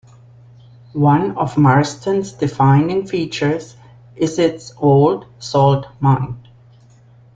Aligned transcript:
One 0.93 1.37
of 1.37 1.59
Marston's 1.59 2.31
defining 2.33 3.05
features 3.05 3.75
is 4.15 4.39
its 4.39 4.73
old 4.77 5.27
salt 5.37 5.85
mine. 5.99 6.39